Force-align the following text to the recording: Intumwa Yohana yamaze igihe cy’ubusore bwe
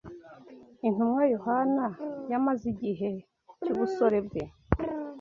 Intumwa 0.87 1.23
Yohana 1.35 1.85
yamaze 2.31 2.63
igihe 2.73 3.09
cy’ubusore 3.61 4.19
bwe 4.25 4.43